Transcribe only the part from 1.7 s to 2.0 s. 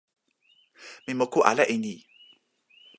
e ni.